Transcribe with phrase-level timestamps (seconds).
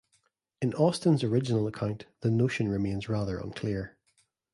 [0.63, 3.99] In Austin's original account, the notion remains rather unclear.